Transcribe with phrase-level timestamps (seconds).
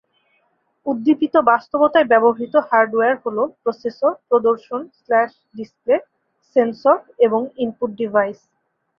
[0.85, 4.81] উদ্দীপিত বাস্তবতায় ব্যবহৃত হার্ডওয়্যার হল: প্রসেসর, প্রদর্শন
[5.55, 5.95] /ডিসপ্লে,
[6.55, 8.39] সেন্সর এবং ইনপুট ডিভাইস।